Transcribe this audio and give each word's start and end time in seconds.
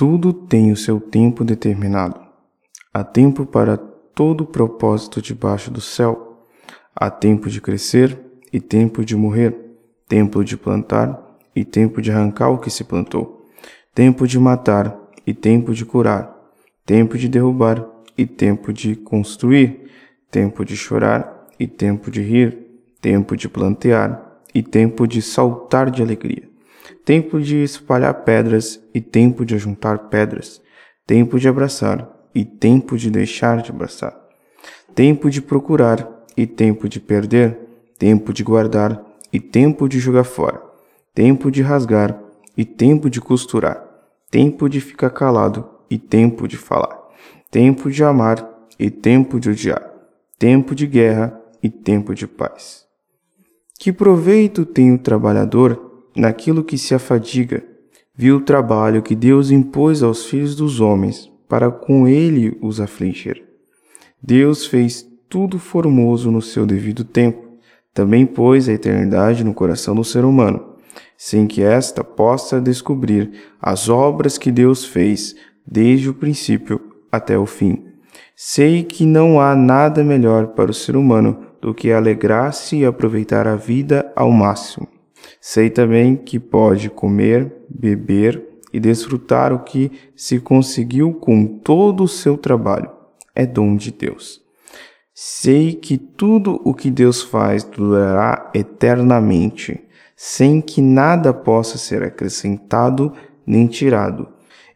Tudo 0.00 0.32
tem 0.32 0.72
o 0.72 0.76
seu 0.78 0.98
tempo 0.98 1.44
determinado. 1.44 2.18
Há 2.90 3.04
tempo 3.04 3.44
para 3.44 3.76
todo 3.76 4.46
propósito 4.46 5.20
debaixo 5.20 5.70
do 5.70 5.82
céu. 5.82 6.46
Há 6.96 7.10
tempo 7.10 7.50
de 7.50 7.60
crescer 7.60 8.18
e 8.50 8.58
tempo 8.58 9.04
de 9.04 9.14
morrer, 9.14 9.54
tempo 10.08 10.42
de 10.42 10.56
plantar 10.56 11.22
e 11.54 11.66
tempo 11.66 12.00
de 12.00 12.10
arrancar 12.10 12.48
o 12.48 12.56
que 12.56 12.70
se 12.70 12.82
plantou, 12.82 13.46
tempo 13.94 14.26
de 14.26 14.38
matar 14.38 14.98
e 15.26 15.34
tempo 15.34 15.74
de 15.74 15.84
curar, 15.84 16.34
tempo 16.86 17.18
de 17.18 17.28
derrubar 17.28 17.86
e 18.16 18.24
tempo 18.24 18.72
de 18.72 18.96
construir, 18.96 19.82
tempo 20.30 20.64
de 20.64 20.78
chorar 20.78 21.46
e 21.58 21.66
tempo 21.66 22.10
de 22.10 22.22
rir, 22.22 22.56
tempo 23.02 23.36
de 23.36 23.50
plantear 23.50 24.40
e 24.54 24.62
tempo 24.62 25.06
de 25.06 25.20
saltar 25.20 25.90
de 25.90 26.02
alegria, 26.02 26.48
tempo 27.04 27.40
de 27.40 27.62
espalhar 27.62 28.14
pedras 28.24 28.80
e 28.94 29.00
tempo 29.00 29.44
de 29.44 29.54
ajuntar 29.54 30.08
pedras, 30.08 30.60
tempo 31.06 31.38
de 31.38 31.48
abraçar 31.48 32.08
e 32.34 32.44
tempo 32.44 32.96
de 32.96 33.10
deixar 33.10 33.62
de 33.62 33.70
abraçar, 33.70 34.16
tempo 34.94 35.30
de 35.30 35.42
procurar 35.42 36.08
e 36.36 36.46
tempo 36.46 36.88
de 36.88 37.00
perder, 37.00 37.58
tempo 37.98 38.32
de 38.32 38.42
guardar 38.42 39.04
e 39.32 39.40
tempo 39.40 39.88
de 39.88 39.98
jogar 39.98 40.24
fora, 40.24 40.62
tempo 41.14 41.50
de 41.50 41.62
rasgar 41.62 42.20
e 42.56 42.64
tempo 42.64 43.10
de 43.10 43.20
costurar, 43.20 43.84
tempo 44.30 44.68
de 44.68 44.80
ficar 44.80 45.10
calado 45.10 45.68
e 45.90 45.98
tempo 45.98 46.46
de 46.46 46.56
falar, 46.56 46.98
tempo 47.50 47.90
de 47.90 48.04
amar 48.04 48.48
e 48.78 48.90
tempo 48.90 49.40
de 49.40 49.50
odiar, 49.50 49.90
tempo 50.38 50.74
de 50.74 50.86
guerra 50.86 51.38
e 51.62 51.68
tempo 51.68 52.14
de 52.14 52.26
paz. 52.26 52.86
Que 53.78 53.92
proveito 53.92 54.64
tem 54.64 54.94
o 54.94 54.98
trabalhador 54.98 55.89
naquilo 56.14 56.64
que 56.64 56.78
se 56.78 56.94
afadiga? 56.94 57.62
Viu 58.14 58.36
o 58.36 58.40
trabalho 58.40 59.02
que 59.02 59.14
Deus 59.14 59.50
impôs 59.50 60.02
aos 60.02 60.26
filhos 60.26 60.54
dos 60.54 60.80
homens 60.80 61.30
para 61.48 61.70
com 61.70 62.06
ele 62.06 62.56
os 62.60 62.80
afligir. 62.80 63.42
Deus 64.22 64.66
fez 64.66 65.06
tudo 65.28 65.58
formoso 65.58 66.30
no 66.30 66.42
seu 66.42 66.66
devido 66.66 67.04
tempo. 67.04 67.48
Também 67.94 68.26
pôs 68.26 68.68
a 68.68 68.72
eternidade 68.72 69.42
no 69.42 69.54
coração 69.54 69.94
do 69.94 70.04
ser 70.04 70.24
humano, 70.24 70.76
sem 71.16 71.46
que 71.46 71.62
esta 71.62 72.04
possa 72.04 72.60
descobrir 72.60 73.32
as 73.60 73.88
obras 73.88 74.38
que 74.38 74.50
Deus 74.50 74.84
fez 74.84 75.34
desde 75.66 76.08
o 76.08 76.14
princípio 76.14 76.80
até 77.10 77.38
o 77.38 77.46
fim. 77.46 77.84
Sei 78.36 78.84
que 78.84 79.04
não 79.04 79.40
há 79.40 79.54
nada 79.56 80.04
melhor 80.04 80.48
para 80.48 80.70
o 80.70 80.74
ser 80.74 80.96
humano 80.96 81.46
do 81.60 81.74
que 81.74 81.92
alegrar-se 81.92 82.76
e 82.76 82.84
aproveitar 82.84 83.46
a 83.46 83.56
vida 83.56 84.10
ao 84.14 84.30
máximo. 84.30 84.99
Sei 85.40 85.70
também 85.70 86.16
que 86.16 86.38
pode 86.38 86.90
comer, 86.90 87.50
beber 87.68 88.46
e 88.72 88.78
desfrutar 88.78 89.52
o 89.54 89.60
que 89.60 89.90
se 90.14 90.38
conseguiu 90.38 91.14
com 91.14 91.46
todo 91.46 92.04
o 92.04 92.08
seu 92.08 92.36
trabalho. 92.36 92.90
É 93.34 93.46
dom 93.46 93.74
de 93.74 93.90
Deus. 93.90 94.42
Sei 95.14 95.74
que 95.74 95.96
tudo 95.96 96.60
o 96.62 96.74
que 96.74 96.90
Deus 96.90 97.22
faz 97.22 97.64
durará 97.64 98.50
eternamente, 98.54 99.80
sem 100.14 100.60
que 100.60 100.82
nada 100.82 101.32
possa 101.32 101.78
ser 101.78 102.02
acrescentado 102.02 103.12
nem 103.46 103.66
tirado, 103.66 104.28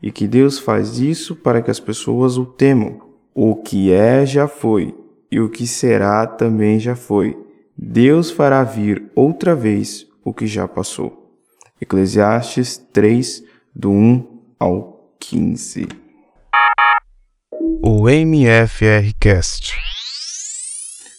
e 0.02 0.10
que 0.10 0.26
Deus 0.26 0.58
faz 0.58 0.98
isso 0.98 1.36
para 1.36 1.60
que 1.60 1.70
as 1.70 1.78
pessoas 1.78 2.38
o 2.38 2.46
temam. 2.46 3.00
O 3.34 3.56
que 3.56 3.92
é 3.92 4.24
já 4.24 4.48
foi, 4.48 4.94
e 5.30 5.40
o 5.40 5.48
que 5.48 5.66
será 5.66 6.26
também 6.26 6.78
já 6.78 6.96
foi. 6.96 7.38
Deus 7.76 8.30
fará 8.30 8.62
vir 8.64 9.10
outra 9.14 9.54
vez 9.54 10.06
o 10.25 10.33
que 10.33 10.47
já 10.47 10.67
passou. 10.67 11.39
Eclesiastes 11.80 12.78
3, 12.92 13.44
do 13.75 13.91
1 13.91 14.55
ao 14.58 15.14
15. 15.20 15.86
O 17.83 18.08
MFRcast. 18.08 19.75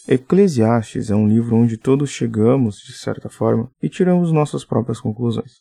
Eclesiastes 0.08 1.10
é 1.10 1.14
um 1.14 1.28
livro 1.28 1.56
onde 1.56 1.76
todos 1.76 2.10
chegamos, 2.10 2.78
de 2.78 2.92
certa 2.92 3.28
forma, 3.28 3.70
e 3.82 3.88
tiramos 3.88 4.32
nossas 4.32 4.64
próprias 4.64 5.00
conclusões. 5.00 5.60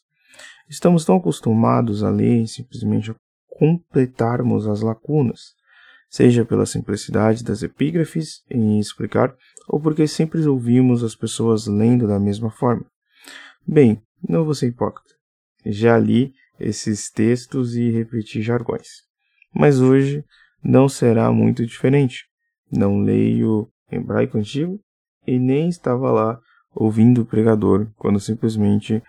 Estamos 0.70 1.06
tão 1.06 1.18
acostumados 1.18 2.04
a 2.04 2.10
ler 2.10 2.44
e 2.44 2.48
simplesmente 2.48 3.12
a 3.12 3.16
completarmos 3.48 4.68
as 4.68 4.82
lacunas, 4.82 5.54
seja 6.10 6.46
pela 6.46 6.66
simplicidade 6.66 7.44
das 7.44 7.64
epígrafes 7.64 8.44
em 8.50 8.80
explicar, 8.80 9.36
ou 9.68 9.80
porque 9.80 10.08
sempre 10.08 10.46
ouvimos 10.48 11.04
as 11.04 11.16
pessoas 11.16 11.68
lendo 11.68 12.08
da 12.08 12.20
mesma 12.20 12.50
forma. 12.50 12.86
Bem, 13.68 14.02
não 14.28 14.46
vou 14.46 14.54
ser 14.54 14.68
hipócrita. 14.68 15.16
Já 15.66 15.98
li 15.98 16.34
esses 16.60 17.10
textos 17.10 17.76
e 17.76 17.90
repeti 17.90 18.42
jargões. 18.42 19.04
Mas 19.54 19.80
hoje 19.80 20.24
não 20.64 20.88
será 20.88 21.32
muito 21.32 21.66
diferente. 21.66 22.26
Não 22.72 23.00
leio 23.00 23.68
hebraico 23.92 24.38
antigo 24.38 24.80
e 25.26 25.40
nem 25.40 25.70
estava 25.70 26.12
lá 26.12 26.40
ouvindo 26.74 27.22
o 27.22 27.26
pregador 27.26 27.90
quando 27.96 28.20
simplesmente 28.20 29.02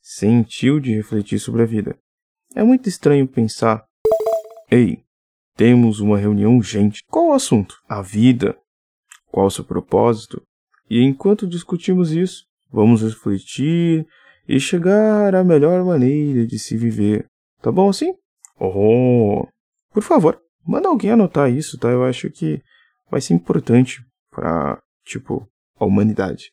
sentiu 0.00 0.78
de 0.78 0.94
refletir 0.94 1.38
sobre 1.38 1.62
a 1.62 1.66
vida. 1.66 1.98
É 2.54 2.62
muito 2.62 2.88
estranho 2.88 3.26
pensar: 3.26 3.84
ei, 4.70 5.02
temos 5.56 5.98
uma 5.98 6.18
reunião 6.18 6.56
urgente. 6.56 7.02
Qual 7.08 7.28
o 7.28 7.32
assunto? 7.32 7.76
A 7.88 8.02
vida. 8.02 8.56
Qual 9.26 9.46
o 9.46 9.50
seu 9.50 9.64
propósito? 9.64 10.42
E 10.88 11.02
enquanto 11.02 11.46
discutimos 11.46 12.12
isso, 12.12 12.44
vamos 12.74 13.02
refletir 13.02 14.04
e 14.48 14.58
chegar 14.58 15.34
à 15.34 15.44
melhor 15.44 15.84
maneira 15.84 16.44
de 16.44 16.58
se 16.58 16.76
viver. 16.76 17.26
Tá 17.62 17.70
bom 17.70 17.88
assim? 17.88 18.12
Oh, 18.58 19.46
por 19.92 20.02
favor, 20.02 20.40
manda 20.66 20.88
alguém 20.88 21.12
anotar 21.12 21.50
isso, 21.50 21.78
tá? 21.78 21.88
Eu 21.88 22.04
acho 22.04 22.28
que 22.30 22.60
vai 23.08 23.20
ser 23.20 23.34
importante 23.34 24.04
para, 24.30 24.82
tipo, 25.04 25.48
a 25.78 25.84
humanidade. 25.84 26.50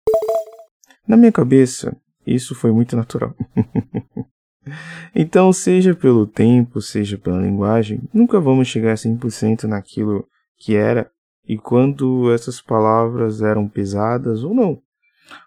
Na 1.08 1.18
minha 1.18 1.32
cabeça, 1.32 1.98
isso 2.26 2.54
foi 2.54 2.72
muito 2.72 2.96
natural. 2.96 3.36
então, 5.16 5.52
seja 5.52 5.96
pelo 5.96 6.28
tempo, 6.28 6.80
seja 6.82 7.18
pela 7.18 7.42
linguagem, 7.42 8.08
nunca 8.14 8.40
vamos 8.40 8.68
chegar 8.68 8.92
a 8.92 8.96
100% 8.96 9.64
naquilo 9.64 10.28
que 10.58 10.76
era 10.76 11.12
e 11.48 11.58
quando 11.58 12.32
essas 12.32 12.62
palavras 12.62 13.42
eram 13.42 13.68
pesadas 13.68 14.44
ou 14.44 14.54
não. 14.54 14.82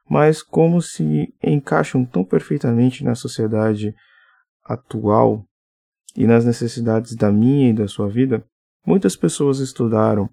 Mas 0.08 0.42
como 0.42 0.80
se 0.80 1.32
encaixam 1.42 2.04
tão 2.04 2.24
perfeitamente 2.24 3.04
na 3.04 3.14
sociedade 3.14 3.94
atual 4.64 5.44
e 6.16 6.26
nas 6.26 6.44
necessidades 6.44 7.14
da 7.14 7.30
minha 7.30 7.70
e 7.70 7.72
da 7.72 7.88
sua 7.88 8.08
vida, 8.08 8.44
muitas 8.86 9.16
pessoas 9.16 9.58
estudaram 9.58 10.28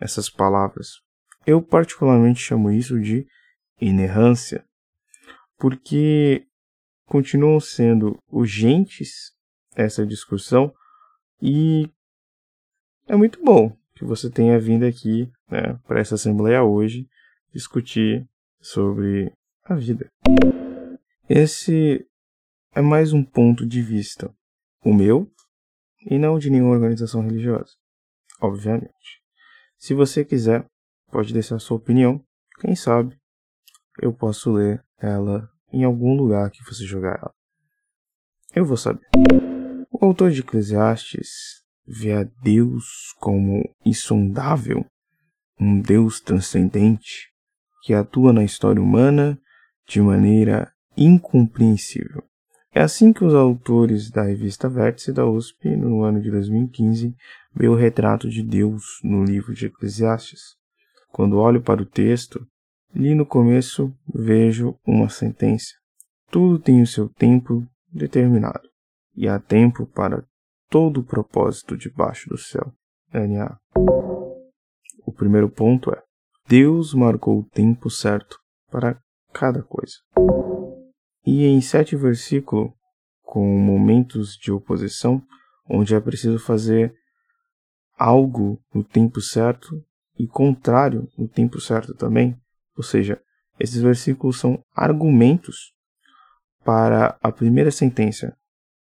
essas 0.00 0.28
palavras. 0.28 1.00
Eu 1.46 1.62
particularmente 1.62 2.40
chamo 2.40 2.70
isso 2.70 3.00
de 3.00 3.26
inerrância, 3.80 4.64
porque 5.58 6.46
continuam 7.06 7.58
sendo 7.60 8.18
urgentes 8.30 9.32
essa 9.74 10.06
discussão 10.06 10.72
e 11.40 11.88
é 13.08 13.16
muito 13.16 13.42
bom 13.42 13.76
que 13.94 14.04
você 14.04 14.30
tenha 14.30 14.58
vindo 14.58 14.84
aqui 14.84 15.30
né, 15.50 15.78
para 15.86 16.00
essa 16.00 16.14
assembleia 16.14 16.62
hoje 16.62 17.08
discutir 17.52 18.26
sobre 18.62 19.32
a 19.64 19.74
vida. 19.74 20.08
Esse 21.28 22.06
é 22.74 22.80
mais 22.80 23.12
um 23.12 23.24
ponto 23.24 23.66
de 23.66 23.82
vista, 23.82 24.32
o 24.84 24.94
meu 24.94 25.30
e 26.06 26.18
não 26.18 26.38
de 26.38 26.48
nenhuma 26.48 26.72
organização 26.72 27.22
religiosa, 27.22 27.72
obviamente. 28.40 29.20
Se 29.76 29.92
você 29.94 30.24
quiser, 30.24 30.64
pode 31.10 31.32
deixar 31.32 31.58
sua 31.58 31.76
opinião. 31.76 32.24
Quem 32.60 32.76
sabe 32.76 33.18
eu 34.00 34.12
posso 34.12 34.52
ler 34.52 34.82
ela 34.98 35.50
em 35.72 35.84
algum 35.84 36.14
lugar 36.14 36.50
que 36.50 36.64
você 36.64 36.84
jogar 36.84 37.18
ela. 37.18 37.34
Eu 38.54 38.64
vou 38.64 38.76
saber. 38.76 39.06
O 39.90 40.04
autor 40.04 40.30
de 40.30 40.40
Eclesiastes 40.40 41.62
vê 41.86 42.12
a 42.12 42.24
Deus 42.42 43.14
como 43.18 43.62
insondável, 43.84 44.86
um 45.58 45.80
Deus 45.80 46.20
transcendente 46.20 47.31
que 47.82 47.92
atua 47.92 48.32
na 48.32 48.44
história 48.44 48.80
humana 48.80 49.38
de 49.86 50.00
maneira 50.00 50.72
incompreensível. 50.96 52.22
É 52.74 52.80
assim 52.80 53.12
que 53.12 53.24
os 53.24 53.34
autores 53.34 54.10
da 54.10 54.22
revista 54.22 54.68
Vértice 54.68 55.12
da 55.12 55.26
USP, 55.26 55.76
no 55.76 56.02
ano 56.02 56.22
de 56.22 56.30
2015, 56.30 57.14
vê 57.54 57.68
o 57.68 57.74
retrato 57.74 58.30
de 58.30 58.42
Deus 58.42 58.82
no 59.04 59.22
livro 59.22 59.52
de 59.52 59.66
Eclesiastes. 59.66 60.56
Quando 61.10 61.36
olho 61.36 61.60
para 61.60 61.82
o 61.82 61.86
texto, 61.86 62.46
li 62.94 63.14
no 63.14 63.26
começo 63.26 63.92
vejo 64.14 64.74
uma 64.86 65.10
sentença. 65.10 65.74
Tudo 66.30 66.58
tem 66.58 66.80
o 66.80 66.86
seu 66.86 67.10
tempo 67.10 67.66
determinado, 67.92 68.66
e 69.14 69.28
há 69.28 69.38
tempo 69.38 69.86
para 69.86 70.24
todo 70.70 71.00
o 71.00 71.04
propósito 71.04 71.76
debaixo 71.76 72.30
do 72.30 72.38
céu. 72.38 72.72
N.A. 73.12 73.58
O 75.04 75.12
primeiro 75.12 75.50
ponto 75.50 75.90
é: 75.92 76.01
Deus 76.52 76.92
marcou 76.92 77.38
o 77.38 77.44
tempo 77.44 77.88
certo 77.88 78.38
para 78.70 79.00
cada 79.32 79.62
coisa. 79.62 79.94
E 81.24 81.46
em 81.46 81.62
sete 81.62 81.96
versículos, 81.96 82.70
com 83.22 83.58
momentos 83.58 84.36
de 84.36 84.52
oposição, 84.52 85.22
onde 85.66 85.94
é 85.94 86.00
preciso 86.00 86.38
fazer 86.38 86.94
algo 87.96 88.62
no 88.74 88.84
tempo 88.84 89.18
certo 89.18 89.82
e 90.18 90.26
contrário 90.26 91.08
no 91.16 91.26
tempo 91.26 91.58
certo 91.58 91.94
também. 91.94 92.36
Ou 92.76 92.82
seja, 92.82 93.18
esses 93.58 93.80
versículos 93.80 94.38
são 94.38 94.62
argumentos 94.76 95.72
para 96.62 97.16
a 97.22 97.32
primeira 97.32 97.70
sentença, 97.70 98.36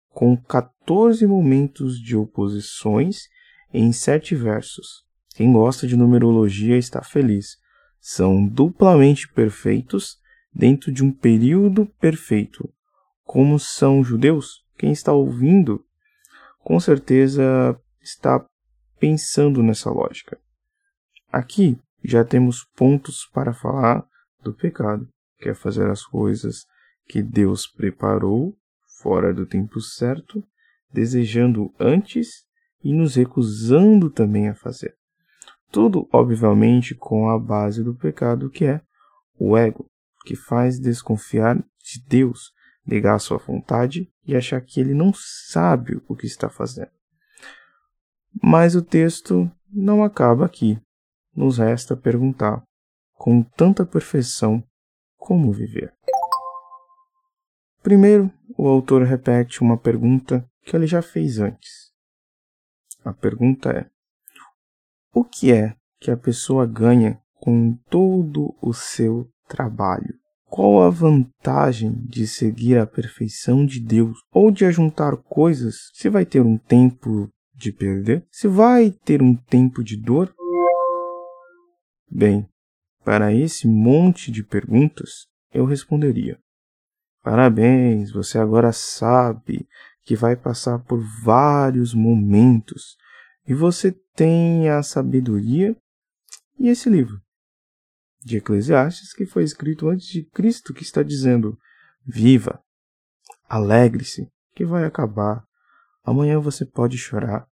com 0.08 0.36
14 0.36 1.24
momentos 1.24 2.00
de 2.00 2.16
oposições 2.16 3.28
em 3.72 3.92
sete 3.92 4.34
versos. 4.34 5.08
Quem 5.36 5.52
gosta 5.52 5.86
de 5.86 5.96
numerologia 5.96 6.76
está 6.76 7.00
feliz. 7.00 7.59
São 8.00 8.46
duplamente 8.46 9.28
perfeitos 9.28 10.18
dentro 10.52 10.90
de 10.90 11.04
um 11.04 11.12
período 11.12 11.86
perfeito. 12.00 12.72
Como 13.24 13.58
são 13.58 14.02
judeus, 14.02 14.64
quem 14.76 14.90
está 14.90 15.12
ouvindo 15.12 15.84
com 16.58 16.78
certeza 16.80 17.78
está 18.00 18.44
pensando 18.98 19.62
nessa 19.62 19.90
lógica. 19.90 20.38
Aqui 21.30 21.78
já 22.02 22.24
temos 22.24 22.64
pontos 22.76 23.26
para 23.32 23.52
falar 23.52 24.04
do 24.42 24.52
pecado, 24.52 25.08
que 25.38 25.48
é 25.48 25.54
fazer 25.54 25.88
as 25.90 26.04
coisas 26.04 26.66
que 27.06 27.22
Deus 27.22 27.66
preparou 27.66 28.56
fora 29.00 29.32
do 29.32 29.46
tempo 29.46 29.80
certo, 29.80 30.44
desejando 30.92 31.72
antes 31.78 32.44
e 32.82 32.92
nos 32.92 33.14
recusando 33.14 34.10
também 34.10 34.48
a 34.48 34.54
fazer. 34.54 34.94
Tudo, 35.70 36.08
obviamente, 36.12 36.94
com 36.94 37.28
a 37.28 37.38
base 37.38 37.82
do 37.82 37.94
pecado 37.94 38.50
que 38.50 38.64
é 38.64 38.80
o 39.38 39.56
ego, 39.56 39.86
que 40.24 40.34
faz 40.34 40.78
desconfiar 40.78 41.56
de 41.56 42.04
Deus, 42.06 42.52
negar 42.84 43.18
sua 43.20 43.38
vontade 43.38 44.10
e 44.26 44.36
achar 44.36 44.60
que 44.60 44.80
ele 44.80 44.94
não 44.94 45.12
sabe 45.14 46.00
o 46.08 46.16
que 46.16 46.26
está 46.26 46.48
fazendo. 46.48 46.90
Mas 48.42 48.74
o 48.74 48.82
texto 48.82 49.50
não 49.72 50.04
acaba 50.04 50.44
aqui. 50.44 50.80
Nos 51.34 51.58
resta 51.58 51.96
perguntar, 51.96 52.62
com 53.14 53.42
tanta 53.42 53.86
perfeição, 53.86 54.62
como 55.16 55.52
viver? 55.52 55.94
Primeiro, 57.82 58.30
o 58.58 58.66
autor 58.66 59.02
repete 59.02 59.62
uma 59.62 59.78
pergunta 59.78 60.44
que 60.64 60.76
ele 60.76 60.86
já 60.86 61.00
fez 61.00 61.38
antes. 61.38 61.92
A 63.04 63.12
pergunta 63.12 63.70
é: 63.70 63.88
o 65.12 65.24
que 65.24 65.52
é 65.52 65.74
que 66.00 66.10
a 66.10 66.16
pessoa 66.16 66.66
ganha 66.66 67.20
com 67.34 67.76
todo 67.88 68.54
o 68.62 68.72
seu 68.72 69.28
trabalho? 69.48 70.14
Qual 70.46 70.82
a 70.82 70.90
vantagem 70.90 71.94
de 72.06 72.26
seguir 72.26 72.78
a 72.78 72.86
perfeição 72.86 73.64
de 73.64 73.80
Deus 73.80 74.18
ou 74.32 74.50
de 74.50 74.64
ajuntar 74.64 75.16
coisas? 75.16 75.90
Se 75.94 76.08
vai 76.08 76.24
ter 76.24 76.42
um 76.42 76.58
tempo 76.58 77.28
de 77.54 77.72
perder? 77.72 78.26
Se 78.30 78.48
vai 78.48 78.90
ter 78.90 79.22
um 79.22 79.34
tempo 79.34 79.84
de 79.84 79.96
dor? 79.96 80.34
Bem, 82.10 82.48
para 83.04 83.32
esse 83.32 83.68
monte 83.68 84.30
de 84.32 84.42
perguntas, 84.42 85.26
eu 85.52 85.64
responderia: 85.64 86.38
Parabéns, 87.22 88.10
você 88.10 88.38
agora 88.38 88.72
sabe 88.72 89.68
que 90.04 90.16
vai 90.16 90.34
passar 90.34 90.78
por 90.80 91.00
vários 91.22 91.94
momentos 91.94 92.96
e 93.46 93.54
você 93.54 93.92
tem 94.14 94.68
a 94.68 94.82
sabedoria 94.82 95.76
e 96.58 96.68
esse 96.68 96.88
livro 96.88 97.20
de 98.20 98.36
Eclesiastes 98.36 99.12
que 99.12 99.24
foi 99.24 99.44
escrito 99.44 99.88
antes 99.88 100.06
de 100.06 100.24
Cristo 100.30 100.74
que 100.74 100.82
está 100.82 101.02
dizendo: 101.02 101.58
Viva, 102.04 102.62
alegre-se, 103.48 104.28
que 104.54 104.64
vai 104.64 104.84
acabar. 104.84 105.44
Amanhã 106.02 106.38
você 106.40 106.64
pode 106.64 106.96
chorar. 106.96 107.46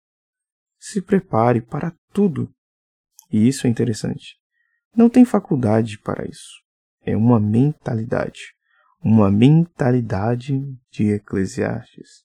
Se 0.79 1.03
prepare 1.03 1.61
para 1.61 1.95
tudo. 2.13 2.51
E 3.31 3.47
isso 3.47 3.67
é 3.67 3.71
interessante. 3.71 4.37
Não 4.97 5.09
tem 5.11 5.25
faculdade 5.25 5.99
para 5.99 6.27
isso. 6.27 6.63
É 7.03 7.17
uma 7.17 7.39
mentalidade 7.39 8.59
uma 9.01 9.31
mentalidade 9.31 10.61
de 10.91 11.13
Eclesiastes. 11.13 12.25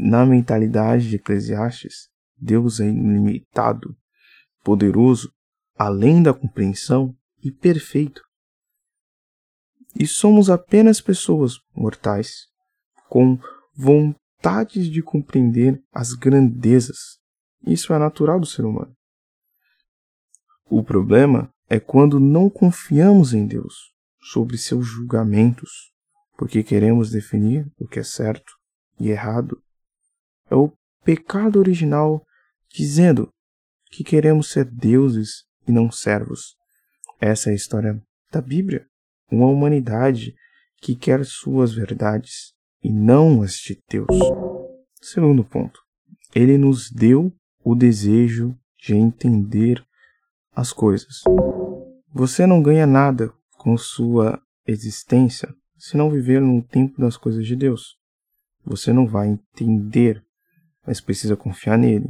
Na 0.00 0.24
mentalidade 0.24 1.08
de 1.08 1.16
Eclesiastes, 1.16 2.08
Deus 2.36 2.78
é 2.78 2.86
ilimitado, 2.86 3.96
poderoso, 4.62 5.32
além 5.76 6.22
da 6.22 6.32
compreensão 6.32 7.12
e 7.42 7.50
perfeito. 7.50 8.22
E 9.98 10.06
somos 10.06 10.48
apenas 10.48 11.00
pessoas 11.00 11.58
mortais, 11.74 12.46
com 13.08 13.40
vontades 13.74 14.86
de 14.86 15.02
compreender 15.02 15.82
as 15.92 16.12
grandezas. 16.12 17.18
Isso 17.66 17.92
é 17.92 17.98
natural 17.98 18.38
do 18.38 18.46
ser 18.46 18.64
humano. 18.64 18.94
O 20.70 20.84
problema 20.84 21.50
é 21.68 21.80
quando 21.80 22.20
não 22.20 22.48
confiamos 22.48 23.34
em 23.34 23.44
Deus, 23.44 23.92
sobre 24.20 24.56
seus 24.56 24.86
julgamentos, 24.86 25.90
porque 26.36 26.62
queremos 26.62 27.10
definir 27.10 27.66
o 27.76 27.88
que 27.88 27.98
é 27.98 28.04
certo 28.04 28.52
e 29.00 29.08
errado. 29.08 29.60
É 30.50 30.54
o 30.54 30.72
pecado 31.04 31.58
original 31.58 32.24
dizendo 32.70 33.30
que 33.90 34.04
queremos 34.04 34.50
ser 34.50 34.64
deuses 34.64 35.44
e 35.66 35.72
não 35.72 35.90
servos. 35.90 36.56
Essa 37.20 37.50
é 37.50 37.52
a 37.52 37.56
história 37.56 38.00
da 38.30 38.40
Bíblia. 38.40 38.86
Uma 39.30 39.46
humanidade 39.46 40.34
que 40.80 40.94
quer 40.94 41.24
suas 41.24 41.72
verdades 41.72 42.52
e 42.82 42.90
não 42.90 43.42
as 43.42 43.54
de 43.54 43.80
Deus. 43.88 44.08
Segundo 45.00 45.44
ponto, 45.44 45.80
ele 46.34 46.56
nos 46.56 46.90
deu 46.90 47.32
o 47.64 47.74
desejo 47.74 48.56
de 48.78 48.94
entender 48.94 49.84
as 50.54 50.72
coisas. 50.72 51.22
Você 52.12 52.46
não 52.46 52.62
ganha 52.62 52.86
nada 52.86 53.32
com 53.58 53.76
sua 53.76 54.40
existência 54.66 55.54
se 55.76 55.96
não 55.96 56.10
viver 56.10 56.40
no 56.40 56.62
tempo 56.62 57.00
das 57.00 57.16
coisas 57.16 57.46
de 57.46 57.54
Deus. 57.54 57.96
Você 58.64 58.92
não 58.92 59.06
vai 59.06 59.28
entender, 59.28 60.24
mas 60.88 61.02
precisa 61.02 61.36
confiar 61.36 61.76
nele. 61.76 62.08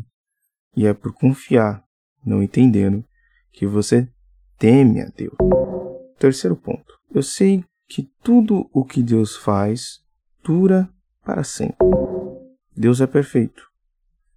E 0.77 0.87
é 0.87 0.95
por 0.95 1.13
confiar, 1.13 1.83
não 2.25 2.41
entendendo, 2.41 3.05
que 3.51 3.67
você 3.67 4.09
teme 4.57 5.01
a 5.01 5.07
Deus. 5.07 5.35
Terceiro 6.17 6.55
ponto. 6.55 6.97
Eu 7.13 7.21
sei 7.21 7.65
que 7.89 8.05
tudo 8.23 8.71
o 8.73 8.85
que 8.85 9.03
Deus 9.03 9.37
faz 9.37 9.99
dura 10.45 10.89
para 11.25 11.43
sempre. 11.43 11.77
Deus 12.77 13.01
é 13.01 13.07
perfeito. 13.09 13.67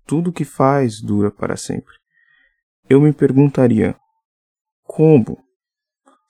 Tudo 0.08 0.32
o 0.32 0.34
que 0.34 0.44
faz 0.44 1.00
dura 1.00 1.30
para 1.30 1.56
sempre. 1.56 1.94
Eu 2.90 3.00
me 3.00 3.14
perguntaria: 3.14 3.96
como? 4.82 5.38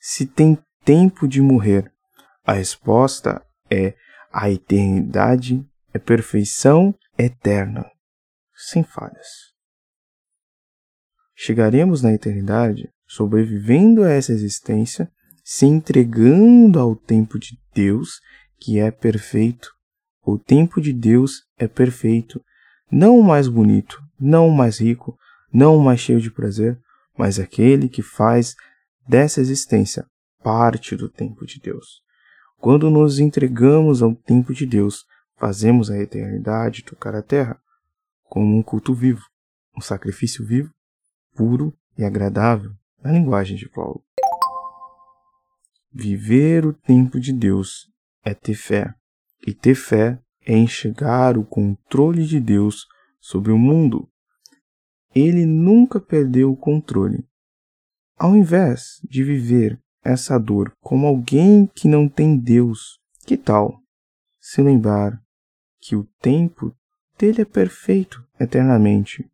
Se 0.01 0.25
tem 0.25 0.57
tempo 0.83 1.29
de 1.29 1.41
morrer? 1.41 1.89
A 2.43 2.53
resposta 2.53 3.41
é 3.69 3.95
a 4.33 4.51
eternidade 4.51 5.65
é 5.93 5.99
perfeição 5.99 6.93
eterna, 7.17 7.89
sem 8.69 8.83
falhas. 8.83 9.51
Chegaremos 11.35 12.01
na 12.01 12.13
eternidade 12.13 12.89
sobrevivendo 13.07 14.03
a 14.03 14.09
essa 14.09 14.31
existência, 14.31 15.11
se 15.43 15.65
entregando 15.65 16.79
ao 16.79 16.95
tempo 16.95 17.37
de 17.37 17.57
Deus, 17.73 18.21
que 18.59 18.79
é 18.79 18.89
perfeito. 18.89 19.69
O 20.23 20.37
tempo 20.37 20.79
de 20.79 20.93
Deus 20.93 21.43
é 21.57 21.67
perfeito, 21.67 22.41
não 22.91 23.17
o 23.19 23.23
mais 23.23 23.47
bonito, 23.47 23.99
não 24.19 24.47
o 24.47 24.55
mais 24.55 24.79
rico, 24.79 25.17
não 25.51 25.75
o 25.75 25.83
mais 25.83 25.99
cheio 25.99 26.21
de 26.21 26.31
prazer, 26.31 26.79
mas 27.17 27.39
aquele 27.39 27.89
que 27.89 28.01
faz 28.01 28.55
dessa 29.07 29.41
existência 29.41 30.05
parte 30.41 30.95
do 30.95 31.09
tempo 31.09 31.45
de 31.45 31.59
Deus. 31.59 32.01
Quando 32.59 32.89
nos 32.89 33.19
entregamos 33.19 34.01
ao 34.01 34.15
tempo 34.15 34.53
de 34.53 34.65
Deus, 34.65 35.05
fazemos 35.37 35.89
a 35.89 35.97
eternidade 35.97 36.83
tocar 36.83 37.15
a 37.15 37.21
terra 37.21 37.59
como 38.31 38.57
um 38.57 38.63
culto 38.63 38.93
vivo, 38.93 39.25
um 39.77 39.81
sacrifício 39.81 40.45
vivo, 40.45 40.73
puro 41.35 41.77
e 41.97 42.05
agradável, 42.05 42.71
na 43.03 43.11
linguagem 43.11 43.57
de 43.57 43.67
Paulo. 43.67 44.01
Viver 45.91 46.65
o 46.65 46.71
tempo 46.71 47.19
de 47.19 47.33
Deus 47.33 47.91
é 48.23 48.33
ter 48.33 48.55
fé, 48.55 48.95
e 49.45 49.53
ter 49.53 49.75
fé 49.75 50.17
é 50.45 50.57
enxergar 50.57 51.37
o 51.37 51.43
controle 51.43 52.25
de 52.25 52.39
Deus 52.39 52.87
sobre 53.19 53.51
o 53.51 53.57
mundo. 53.57 54.09
Ele 55.13 55.45
nunca 55.45 55.99
perdeu 55.99 56.53
o 56.53 56.57
controle. 56.57 57.27
Ao 58.17 58.33
invés 58.33 59.01
de 59.03 59.25
viver 59.25 59.77
essa 60.01 60.39
dor 60.39 60.71
como 60.79 61.05
alguém 61.05 61.67
que 61.75 61.89
não 61.89 62.07
tem 62.07 62.37
Deus. 62.37 62.97
Que 63.25 63.35
tal 63.35 63.77
se 64.39 64.61
lembrar 64.61 65.21
que 65.81 65.97
o 65.97 66.05
tempo 66.21 66.73
dele 67.21 67.43
é 67.43 67.45
perfeito 67.45 68.27
eternamente? 68.39 69.29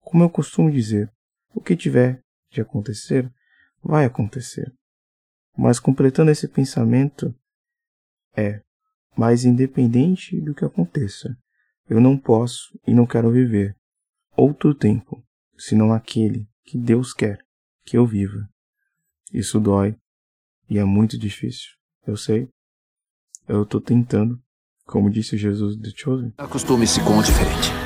Como 0.00 0.22
eu 0.22 0.30
costumo 0.30 0.70
dizer, 0.70 1.12
o 1.52 1.60
que 1.60 1.76
tiver 1.76 2.22
de 2.48 2.60
acontecer, 2.60 3.28
vai 3.82 4.04
acontecer. 4.04 4.72
Mas 5.58 5.80
completando 5.80 6.30
esse 6.30 6.46
pensamento, 6.46 7.34
é, 8.36 8.62
mas 9.16 9.44
independente 9.44 10.40
do 10.40 10.54
que 10.54 10.64
aconteça, 10.64 11.36
Eu 11.88 12.00
não 12.00 12.18
posso 12.18 12.76
e 12.84 12.92
não 12.92 13.06
quero 13.06 13.30
viver 13.30 13.76
outro 14.36 14.74
tempo 14.74 15.24
senão 15.56 15.92
aquele 15.92 16.48
que 16.64 16.76
Deus 16.76 17.14
quer 17.14 17.38
que 17.84 17.96
eu 17.96 18.04
viva. 18.04 18.50
Isso 19.32 19.60
dói 19.60 19.96
e 20.68 20.78
é 20.78 20.84
muito 20.84 21.16
difícil, 21.16 21.70
eu 22.04 22.16
sei. 22.16 22.48
Eu 23.46 23.62
estou 23.62 23.80
tentando, 23.80 24.42
como 24.86 25.10
disse 25.10 25.36
Jesus 25.36 25.76
de 25.76 25.92
Chosen. 25.94 26.32
Acostume-se 26.38 27.00
com 27.00 27.18
o 27.18 27.22
diferente. 27.22 27.85